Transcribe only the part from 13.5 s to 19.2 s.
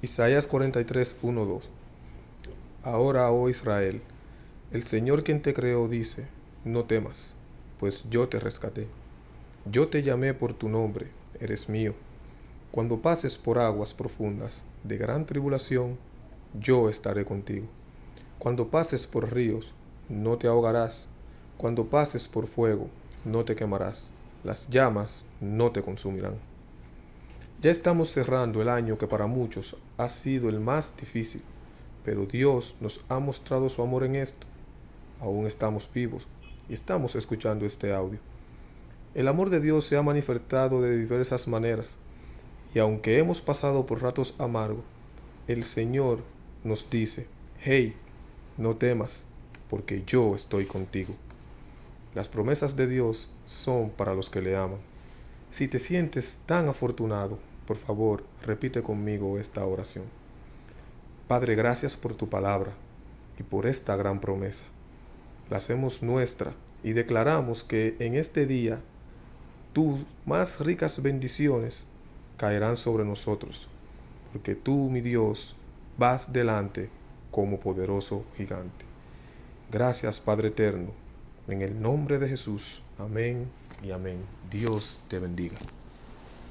aguas profundas de gran tribulación, yo estaré contigo. Cuando pases